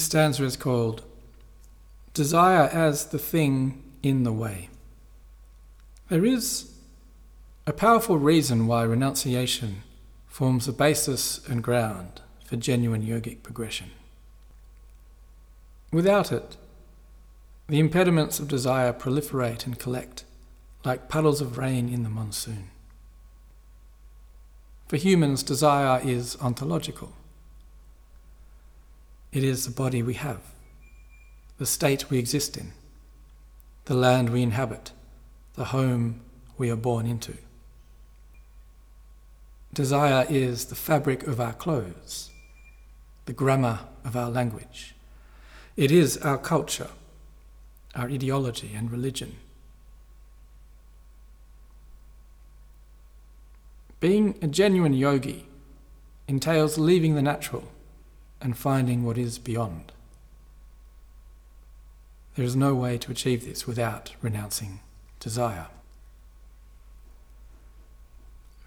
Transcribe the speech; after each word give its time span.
This 0.00 0.06
stanza 0.06 0.44
is 0.44 0.56
called 0.56 1.02
Desire 2.14 2.70
as 2.72 3.04
the 3.04 3.18
Thing 3.18 3.82
in 4.02 4.22
the 4.22 4.32
Way. 4.32 4.70
There 6.08 6.24
is 6.24 6.72
a 7.66 7.74
powerful 7.74 8.16
reason 8.16 8.66
why 8.66 8.84
renunciation 8.84 9.82
forms 10.26 10.64
the 10.64 10.72
basis 10.72 11.46
and 11.46 11.62
ground 11.62 12.22
for 12.46 12.56
genuine 12.56 13.02
yogic 13.02 13.42
progression. 13.42 13.90
Without 15.92 16.32
it, 16.32 16.56
the 17.68 17.78
impediments 17.78 18.40
of 18.40 18.48
desire 18.48 18.94
proliferate 18.94 19.66
and 19.66 19.78
collect 19.78 20.24
like 20.82 21.10
puddles 21.10 21.42
of 21.42 21.58
rain 21.58 21.90
in 21.90 22.04
the 22.04 22.08
monsoon. 22.08 22.70
For 24.88 24.96
humans, 24.96 25.42
desire 25.42 26.00
is 26.02 26.38
ontological. 26.40 27.12
It 29.32 29.44
is 29.44 29.64
the 29.64 29.70
body 29.70 30.02
we 30.02 30.14
have, 30.14 30.40
the 31.58 31.66
state 31.66 32.10
we 32.10 32.18
exist 32.18 32.56
in, 32.56 32.72
the 33.84 33.94
land 33.94 34.30
we 34.30 34.42
inhabit, 34.42 34.90
the 35.54 35.66
home 35.66 36.20
we 36.58 36.68
are 36.68 36.76
born 36.76 37.06
into. 37.06 37.36
Desire 39.72 40.26
is 40.28 40.64
the 40.64 40.74
fabric 40.74 41.28
of 41.28 41.40
our 41.40 41.52
clothes, 41.52 42.30
the 43.26 43.32
grammar 43.32 43.80
of 44.04 44.16
our 44.16 44.30
language. 44.30 44.96
It 45.76 45.92
is 45.92 46.16
our 46.18 46.38
culture, 46.38 46.90
our 47.94 48.06
ideology 48.06 48.72
and 48.74 48.90
religion. 48.90 49.36
Being 54.00 54.36
a 54.42 54.48
genuine 54.48 54.94
yogi 54.94 55.46
entails 56.26 56.78
leaving 56.78 57.14
the 57.14 57.22
natural 57.22 57.69
and 58.40 58.56
finding 58.56 59.04
what 59.04 59.18
is 59.18 59.38
beyond. 59.38 59.92
There 62.36 62.44
is 62.44 62.56
no 62.56 62.74
way 62.74 62.96
to 62.98 63.10
achieve 63.10 63.44
this 63.44 63.66
without 63.66 64.14
renouncing 64.22 64.80
desire. 65.18 65.66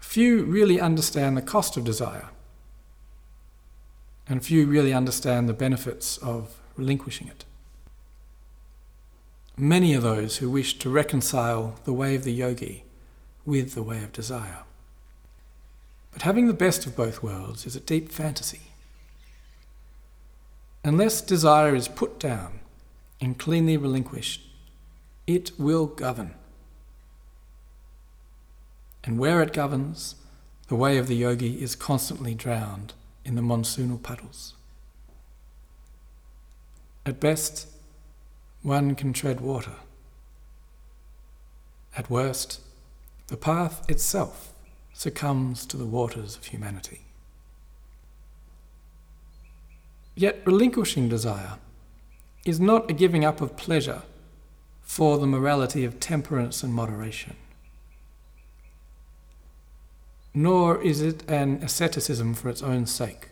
Few 0.00 0.44
really 0.44 0.80
understand 0.80 1.36
the 1.36 1.42
cost 1.42 1.76
of 1.76 1.82
desire, 1.82 2.28
and 4.28 4.44
few 4.44 4.66
really 4.66 4.92
understand 4.92 5.48
the 5.48 5.52
benefits 5.54 6.18
of 6.18 6.60
relinquishing 6.76 7.26
it. 7.26 7.44
Many 9.56 9.96
are 9.96 10.00
those 10.00 10.36
who 10.36 10.50
wish 10.50 10.78
to 10.78 10.90
reconcile 10.90 11.76
the 11.84 11.92
way 11.92 12.14
of 12.14 12.24
the 12.24 12.32
yogi 12.32 12.84
with 13.44 13.74
the 13.74 13.82
way 13.82 14.02
of 14.02 14.12
desire. 14.12 14.62
But 16.12 16.22
having 16.22 16.46
the 16.46 16.54
best 16.54 16.86
of 16.86 16.96
both 16.96 17.22
worlds 17.22 17.66
is 17.66 17.74
a 17.74 17.80
deep 17.80 18.12
fantasy. 18.12 18.72
Unless 20.84 21.22
desire 21.22 21.74
is 21.74 21.88
put 21.88 22.20
down 22.20 22.60
and 23.18 23.38
cleanly 23.38 23.78
relinquished, 23.78 24.42
it 25.26 25.50
will 25.58 25.86
govern. 25.86 26.34
And 29.02 29.18
where 29.18 29.40
it 29.40 29.54
governs, 29.54 30.16
the 30.68 30.76
way 30.76 30.98
of 30.98 31.06
the 31.06 31.16
yogi 31.16 31.62
is 31.62 31.74
constantly 31.74 32.34
drowned 32.34 32.92
in 33.24 33.34
the 33.34 33.42
monsoonal 33.42 34.02
puddles. 34.02 34.54
At 37.06 37.18
best, 37.18 37.66
one 38.62 38.94
can 38.94 39.14
tread 39.14 39.40
water. 39.40 39.76
At 41.96 42.10
worst, 42.10 42.60
the 43.28 43.36
path 43.38 43.88
itself 43.88 44.52
succumbs 44.92 45.64
to 45.66 45.78
the 45.78 45.86
waters 45.86 46.36
of 46.36 46.46
humanity. 46.46 47.02
Yet 50.14 50.42
relinquishing 50.46 51.08
desire 51.08 51.58
is 52.44 52.60
not 52.60 52.90
a 52.90 52.94
giving 52.94 53.24
up 53.24 53.40
of 53.40 53.56
pleasure 53.56 54.02
for 54.82 55.18
the 55.18 55.26
morality 55.26 55.84
of 55.84 55.98
temperance 55.98 56.62
and 56.62 56.72
moderation. 56.72 57.36
Nor 60.32 60.80
is 60.82 61.00
it 61.00 61.28
an 61.28 61.62
asceticism 61.62 62.34
for 62.34 62.48
its 62.48 62.62
own 62.62 62.86
sake. 62.86 63.30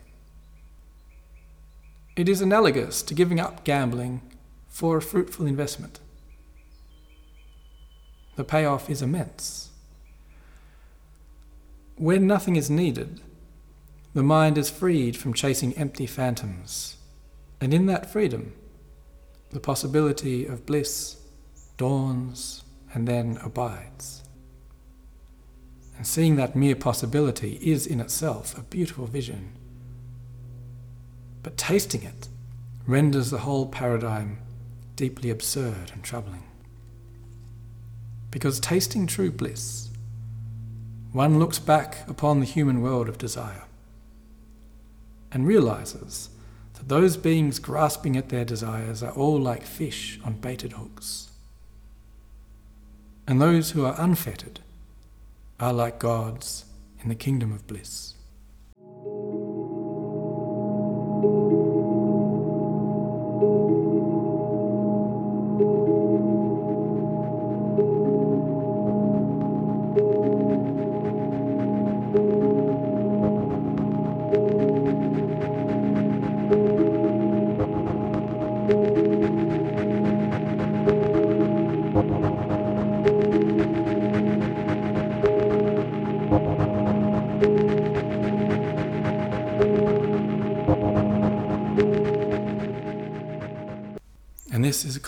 It 2.17 2.29
is 2.29 2.41
analogous 2.41 3.03
to 3.03 3.15
giving 3.15 3.41
up 3.41 3.65
gambling 3.65 4.23
for 4.69 4.97
a 4.97 5.03
fruitful 5.03 5.47
investment. 5.47 6.01
The 8.37 8.45
payoff 8.45 8.89
is 8.89 9.03
immense. 9.03 9.71
When 11.97 12.27
nothing 12.27 12.57
is 12.57 12.71
needed, 12.71 13.21
the 14.15 14.23
mind 14.23 14.59
is 14.59 14.69
freed 14.69 15.17
from 15.17 15.33
chasing 15.33 15.73
empty 15.75 16.07
phantoms, 16.07 16.97
and 17.61 17.73
in 17.73 17.87
that 17.87 18.13
freedom, 18.13 18.53
the 19.51 19.61
possibility 19.61 20.45
of 20.45 20.67
bliss 20.67 21.17
dawns 21.79 22.63
and 22.93 23.09
then 23.09 23.39
abides. 23.43 24.23
And 25.97 26.07
seeing 26.07 26.37
that 26.37 26.55
mere 26.55 26.77
possibility 26.77 27.59
is 27.63 27.87
in 27.87 28.01
itself 28.01 28.57
a 28.59 28.63
beautiful 28.63 29.07
vision. 29.07 29.53
But 31.43 31.57
tasting 31.57 32.03
it 32.03 32.29
renders 32.87 33.31
the 33.31 33.39
whole 33.39 33.67
paradigm 33.67 34.39
deeply 34.97 35.31
absurd 35.31 35.91
and 35.93 36.03
troubling. 36.03 36.45
Because 38.31 38.61
tasting 38.61 39.07
true 39.07 39.31
bliss, 39.31 39.91
one 41.13 41.39
looks 41.39 41.59
back 41.59 42.09
upon 42.09 42.41
the 42.41 42.47
human 42.47 42.83
world 42.83 43.09
of 43.09 43.17
desire 43.17 43.65
and 45.33 45.47
realizes 45.47 46.29
that 46.75 46.89
those 46.89 47.17
beings 47.17 47.59
grasping 47.59 48.17
at 48.17 48.29
their 48.29 48.45
desires 48.45 49.03
are 49.03 49.13
all 49.13 49.41
like 49.41 49.65
fish 49.65 50.21
on 50.25 50.35
baited 50.35 50.73
hooks. 50.73 51.31
And 53.27 53.41
those 53.41 53.71
who 53.71 53.85
are 53.85 53.95
unfettered 53.99 54.61
are 55.61 55.73
like 55.73 55.99
gods 55.99 56.65
in 57.03 57.09
the 57.09 57.15
kingdom 57.15 57.53
of 57.53 57.67
bliss. 57.67 58.15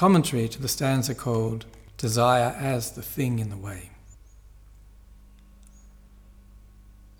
Commentary 0.04 0.46
to 0.46 0.60
the 0.60 0.68
stanza 0.68 1.14
called 1.14 1.64
Desire 1.96 2.54
as 2.60 2.90
the 2.90 3.00
Thing 3.00 3.38
in 3.38 3.48
the 3.48 3.56
Way. 3.56 3.88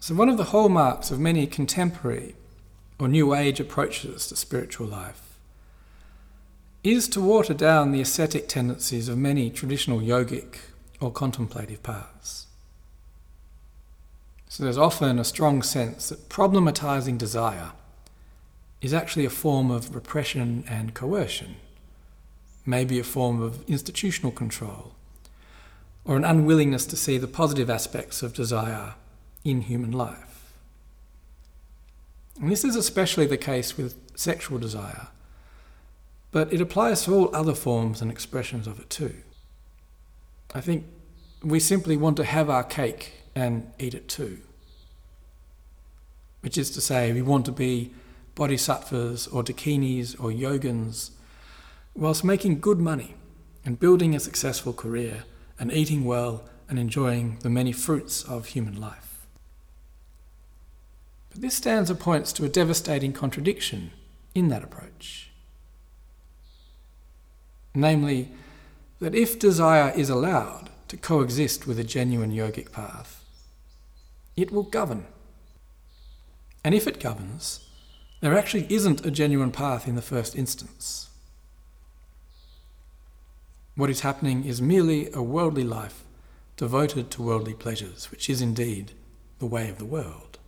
So, 0.00 0.14
one 0.14 0.28
of 0.28 0.36
the 0.36 0.50
hallmarks 0.52 1.10
of 1.10 1.19
many 1.19 1.46
contemporary 1.46 2.34
or 2.98 3.08
New 3.08 3.34
Age 3.34 3.58
approaches 3.58 4.26
to 4.26 4.36
spiritual 4.36 4.86
life 4.86 5.38
is 6.82 7.08
to 7.08 7.22
water 7.22 7.54
down 7.54 7.90
the 7.90 8.02
ascetic 8.02 8.48
tendencies 8.48 9.08
of 9.08 9.16
many 9.16 9.48
traditional 9.48 10.00
yogic 10.00 10.58
or 11.00 11.10
contemplative 11.10 11.82
paths. 11.82 12.48
So, 14.46 14.62
there's 14.62 14.76
often 14.76 15.19
a 15.19 15.25
strong 15.25 15.62
sense 15.62 16.10
that 16.10 16.28
problematizing 16.28 17.16
desire 17.16 17.72
is 18.82 18.92
actually 18.92 19.25
a 19.25 19.31
form 19.31 19.70
of 19.70 19.94
repression 19.94 20.64
and 20.69 20.92
coercion 20.92 21.56
may 22.66 22.84
be 22.84 22.99
a 22.99 23.05
form 23.05 23.43
of 23.43 23.69
institutional 23.69 24.32
control, 24.32 24.94
or 26.05 26.16
an 26.16 26.25
unwillingness 26.25 26.87
to 26.87 26.96
see 26.96 27.19
the 27.19 27.26
positive 27.26 27.70
aspects 27.70 28.22
of 28.22 28.34
desire 28.34 28.94
in 29.44 29.62
human 29.62 29.93
life. 29.93 30.52
And 32.40 32.50
this 32.50 32.64
is 32.64 32.76
especially 32.76 33.26
the 33.26 33.37
case 33.37 33.76
with 33.76 33.96
sexual 34.16 34.58
desire, 34.58 35.08
but 36.32 36.52
it 36.52 36.61
applies 36.61 37.05
to 37.05 37.14
all 37.14 37.37
other 37.37 37.55
forms 37.55 38.02
and 38.02 38.11
expressions 38.11 38.67
of 38.67 38.81
it 38.81 38.90
too. 38.90 39.14
I 40.55 40.60
think 40.60 40.84
we 41.43 41.60
simply 41.60 41.96
want 41.96 42.17
to 42.17 42.25
have 42.25 42.49
our 42.50 42.64
cake 42.64 43.12
and 43.34 43.70
eat 43.78 43.94
it 43.94 44.08
too. 44.08 44.38
Which 46.40 46.58
is 46.58 46.70
to 46.70 46.81
say, 46.81 47.12
we 47.12 47.22
want 47.22 47.46
to 47.46 47.52
be 47.52 47.93
bodhisattvas 48.34 49.28
or 49.28 49.43
dakinis 49.43 50.19
or 50.19 50.31
yogins 50.31 51.10
whilst 51.94 52.25
making 52.25 52.61
good 52.61 52.79
money 52.79 53.14
and 53.64 53.81
building 53.81 54.14
a 54.14 54.20
successful 54.20 54.73
career 54.73 55.25
and 55.58 55.73
eating 55.73 56.05
well 56.05 56.44
and 56.69 56.79
enjoying 56.79 57.38
the 57.41 57.50
many 57.50 57.73
fruits 57.73 58.23
of 58.25 58.46
human 58.46 58.81
life. 58.81 59.26
But 61.31 61.41
this 61.41 61.55
stanza 61.55 61.94
points 61.94 62.32
to 62.35 62.44
a 62.44 62.49
devastating 62.49 63.12
contradiction 63.12 63.91
in 64.35 64.49
that 64.49 64.64
approach. 64.64 65.31
Namely, 67.75 68.31
that 69.00 69.14
if 69.14 69.38
desire 69.38 69.93
is 69.96 70.08
allowed 70.08 70.70
to 70.88 70.96
coexist 70.96 71.67
with 71.67 71.79
a 71.79 71.85
genuine 71.85 72.32
yogic 72.32 72.73
path, 72.73 73.25
it 74.37 74.50
will 74.50 74.62
govern. 74.62 75.06
And 76.64 76.75
if 76.75 76.87
it 76.87 77.00
governs, 77.00 77.69
there 78.20 78.37
actually 78.37 78.67
isn't 78.70 79.05
a 79.05 79.11
genuine 79.11 79.52
path 79.52 79.87
in 79.87 79.96
the 79.96 80.02
first 80.02 80.37
instance. 80.37 81.11
What 83.76 83.91
is 83.91 84.00
happening 84.00 84.44
is 84.44 84.62
merely 84.62 85.11
a 85.12 85.23
worldly 85.23 85.65
life 85.65 86.05
devoted 86.56 87.11
to 87.11 87.23
worldly 87.23 87.55
pleasures, 87.55 88.11
which 88.11 88.31
is 88.31 88.41
indeed 88.41 88.93
the 89.41 89.47
way 89.47 89.69
of 89.69 89.79
the 89.79 89.85
world. 89.85 90.38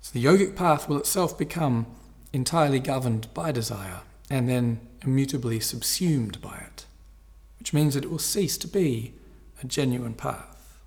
So 0.00 0.12
the 0.12 0.24
yogic 0.24 0.54
path 0.54 0.88
will 0.88 0.98
itself 0.98 1.36
become 1.36 1.86
entirely 2.32 2.78
governed 2.78 3.32
by 3.34 3.50
desire 3.50 4.02
and 4.30 4.48
then 4.48 4.80
immutably 5.02 5.58
subsumed 5.58 6.40
by 6.40 6.56
it, 6.58 6.86
which 7.58 7.72
means 7.72 7.94
that 7.94 8.04
it 8.04 8.10
will 8.10 8.20
cease 8.20 8.56
to 8.58 8.68
be 8.68 9.14
a 9.60 9.66
genuine 9.66 10.14
path. 10.14 10.78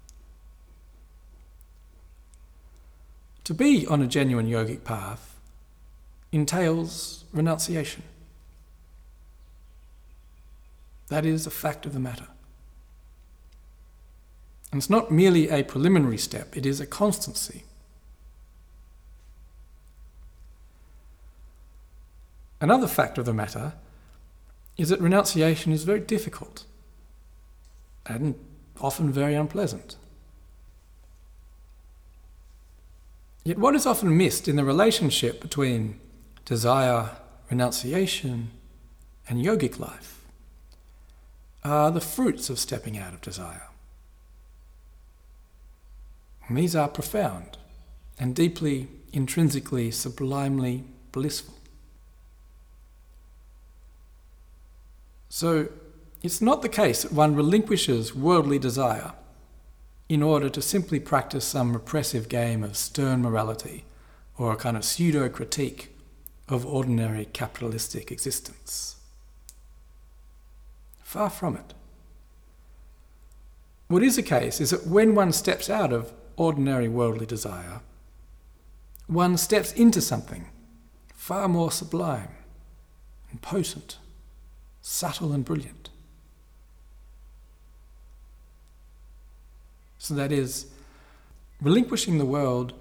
To 3.44 3.54
be 3.54 3.86
on 3.88 4.02
a 4.02 4.08
genuine 4.08 4.48
yogic 4.48 4.86
path 4.86 5.36
entails 6.32 7.26
renunciation. 7.34 8.04
That 11.10 11.26
is 11.26 11.46
a 11.46 11.52
fact 11.52 11.86
of 11.86 11.94
the 11.94 12.00
matter. 12.00 12.28
And 14.72 14.80
it's 14.80 14.90
not 14.90 15.12
merely 15.12 15.50
a 15.50 15.64
preliminary 15.64 16.18
step, 16.18 16.56
it 16.56 16.66
is 16.66 16.80
a 16.80 16.86
constancy. 16.86 17.64
Another 22.62 22.88
fact 22.88 23.18
of 23.18 23.26
the 23.26 23.34
matter 23.34 23.74
is 24.78 24.90
that 24.90 25.02
renunciation 25.02 25.72
is 25.72 25.84
very 25.84 26.00
difficult 26.00 26.66
and 28.06 28.36
often 28.80 29.12
very 29.12 29.34
unpleasant. 29.34 29.96
Yet, 33.46 33.58
what 33.58 33.76
is 33.76 33.86
often 33.86 34.16
missed 34.16 34.48
in 34.48 34.58
the 34.58 34.66
relationship 34.66 35.42
between 35.42 36.00
desire, 36.46 37.12
renunciation, 37.50 38.52
and 39.28 39.44
yogic 39.44 39.80
life 39.80 40.19
are 41.64 41.92
the 41.92 42.02
fruits 42.02 42.50
of 42.50 42.60
stepping 42.60 42.98
out 42.98 43.14
of 43.14 43.22
desire. 43.22 43.68
And 46.48 46.58
these 46.58 46.76
are 46.76 46.88
profound 46.88 47.58
and 48.18 48.36
deeply, 48.36 48.88
intrinsically, 49.14 49.92
sublimely 49.92 50.84
blissful. 51.12 51.54
So, 55.30 55.70
it's 56.22 56.42
not 56.42 56.62
the 56.62 56.70
case 56.70 57.04
that 57.04 57.14
one 57.14 57.36
relinquishes 57.36 58.14
worldly 58.14 58.60
desire 58.60 59.14
in 60.10 60.24
order 60.24 60.50
to 60.50 60.62
simply 60.62 61.00
practice 61.00 61.46
some 61.46 61.72
repressive 61.72 62.28
game 62.28 62.64
of 62.64 62.76
stern 62.76 63.22
morality 63.22 63.86
or 64.38 64.52
a 64.52 64.58
kind 64.58 64.76
of 64.76 64.84
pseudo 64.84 65.30
critique 65.30 65.96
of 66.50 66.66
ordinary 66.66 67.26
capitalistic 67.26 68.12
existence. 68.12 68.99
Far 71.10 71.32
from 71.32 71.56
it. 71.56 71.74
What 73.88 74.04
is 74.04 74.16
the 74.16 74.22
case 74.22 74.62
is 74.62 74.70
that 74.70 74.86
when 74.86 75.16
one 75.16 75.32
steps 75.32 75.68
out 75.68 75.92
of 75.92 76.14
ordinary 76.38 76.88
worldly 76.88 77.26
desire, 77.26 77.82
one 79.08 79.36
steps 79.36 79.72
into 79.72 80.02
something 80.02 80.50
far 81.16 81.48
more 81.48 81.72
sublime 81.72 82.30
and 83.32 83.42
potent, 83.42 83.98
subtle 84.84 85.34
and 85.34 85.44
brilliant. 85.44 85.90
So 89.98 90.14
that 90.14 90.32
is, 90.32 90.68
relinquishing 91.60 92.20
the 92.20 92.26
world, 92.38 92.74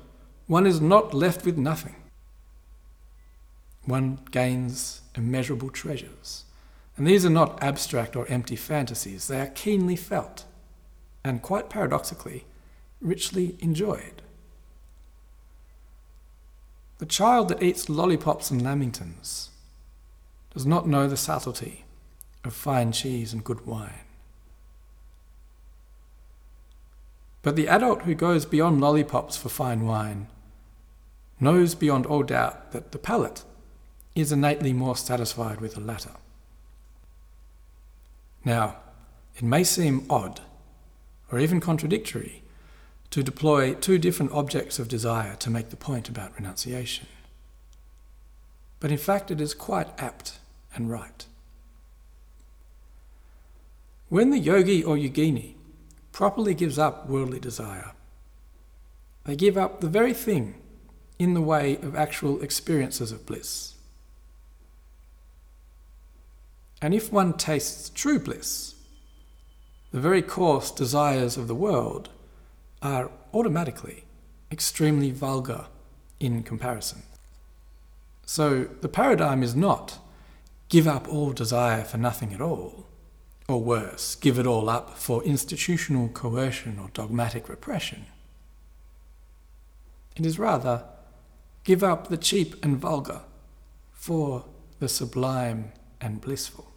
one 0.46 0.66
is 0.66 0.82
not 0.82 1.14
left 1.14 1.46
with 1.46 1.56
nothing. 1.56 1.96
One 3.86 4.18
gains 4.30 5.00
immeasurable 5.14 5.70
treasures. 5.70 6.44
And 6.98 7.06
these 7.06 7.24
are 7.24 7.30
not 7.30 7.62
abstract 7.62 8.16
or 8.16 8.26
empty 8.26 8.56
fantasies, 8.56 9.28
they 9.28 9.40
are 9.40 9.46
keenly 9.46 9.94
felt 9.94 10.44
and, 11.22 11.40
quite 11.40 11.70
paradoxically, 11.70 12.44
richly 13.00 13.56
enjoyed. 13.60 14.20
The 16.98 17.06
child 17.06 17.48
that 17.48 17.62
eats 17.62 17.88
lollipops 17.88 18.50
and 18.50 18.60
lamingtons 18.62 19.50
does 20.52 20.66
not 20.66 20.88
know 20.88 21.06
the 21.06 21.16
subtlety 21.16 21.84
of 22.44 22.52
fine 22.52 22.90
cheese 22.90 23.32
and 23.32 23.44
good 23.44 23.64
wine. 23.64 24.00
But 27.42 27.54
the 27.54 27.68
adult 27.68 28.02
who 28.02 28.16
goes 28.16 28.44
beyond 28.44 28.80
lollipops 28.80 29.36
for 29.36 29.48
fine 29.48 29.86
wine 29.86 30.26
knows 31.38 31.76
beyond 31.76 32.06
all 32.06 32.24
doubt 32.24 32.72
that 32.72 32.90
the 32.90 32.98
palate 32.98 33.44
is 34.16 34.32
innately 34.32 34.72
more 34.72 34.96
satisfied 34.96 35.60
with 35.60 35.74
the 35.74 35.80
latter. 35.80 36.14
Now, 38.44 38.76
it 39.36 39.42
may 39.42 39.64
seem 39.64 40.06
odd 40.08 40.40
or 41.30 41.38
even 41.38 41.60
contradictory 41.60 42.42
to 43.10 43.22
deploy 43.22 43.74
two 43.74 43.98
different 43.98 44.32
objects 44.32 44.78
of 44.78 44.88
desire 44.88 45.34
to 45.36 45.50
make 45.50 45.70
the 45.70 45.76
point 45.76 46.08
about 46.08 46.34
renunciation. 46.36 47.06
But 48.80 48.90
in 48.90 48.98
fact, 48.98 49.30
it 49.30 49.40
is 49.40 49.54
quite 49.54 49.88
apt 49.98 50.38
and 50.74 50.90
right. 50.90 51.26
When 54.08 54.30
the 54.30 54.38
yogi 54.38 54.82
or 54.82 54.96
yogini 54.96 55.54
properly 56.12 56.54
gives 56.54 56.78
up 56.78 57.08
worldly 57.08 57.40
desire, 57.40 57.92
they 59.24 59.36
give 59.36 59.58
up 59.58 59.80
the 59.80 59.88
very 59.88 60.14
thing 60.14 60.54
in 61.18 61.34
the 61.34 61.42
way 61.42 61.76
of 61.76 61.94
actual 61.94 62.40
experiences 62.40 63.12
of 63.12 63.26
bliss. 63.26 63.74
And 66.80 66.94
if 66.94 67.12
one 67.12 67.32
tastes 67.34 67.90
true 67.90 68.18
bliss, 68.18 68.74
the 69.90 70.00
very 70.00 70.22
coarse 70.22 70.70
desires 70.70 71.36
of 71.36 71.48
the 71.48 71.54
world 71.54 72.10
are 72.82 73.10
automatically 73.34 74.04
extremely 74.50 75.10
vulgar 75.10 75.66
in 76.20 76.42
comparison. 76.42 77.02
So 78.24 78.64
the 78.64 78.88
paradigm 78.88 79.42
is 79.42 79.56
not 79.56 79.98
give 80.68 80.86
up 80.86 81.08
all 81.08 81.32
desire 81.32 81.82
for 81.82 81.96
nothing 81.96 82.32
at 82.34 82.40
all, 82.40 82.86
or 83.48 83.62
worse, 83.62 84.14
give 84.14 84.38
it 84.38 84.46
all 84.46 84.68
up 84.68 84.98
for 84.98 85.24
institutional 85.24 86.08
coercion 86.08 86.78
or 86.78 86.90
dogmatic 86.92 87.48
repression. 87.48 88.06
It 90.16 90.26
is 90.26 90.38
rather 90.38 90.84
give 91.64 91.82
up 91.82 92.08
the 92.08 92.18
cheap 92.18 92.62
and 92.64 92.76
vulgar 92.76 93.22
for 93.92 94.44
the 94.78 94.88
sublime 94.88 95.72
and 96.00 96.20
blissful. 96.20 96.68